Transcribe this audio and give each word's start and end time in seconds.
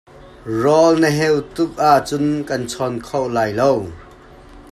Rawl 0.61 0.93
na 1.01 1.09
heu 1.19 1.35
tuk 1.55 1.71
ahcun 1.91 2.27
kaan 2.47 2.63
cawm 2.71 2.95
kho 3.07 3.19
lai 3.35 3.51
lo. 3.59 3.71